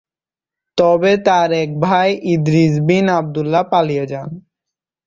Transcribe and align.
তবে 0.77 1.11
তার 1.25 1.49
এক 1.63 1.69
ভাই 1.79 2.09
ইদ্রিস 2.33 2.73
বিন 2.87 3.05
আবদুল্লাহ 3.19 3.63
পালিয়ে 3.71 4.05
যান। 4.07 4.29